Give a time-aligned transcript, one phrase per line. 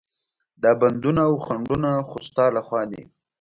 [0.63, 3.01] دا بندونه او خنډونه خو ستا له خوا دي.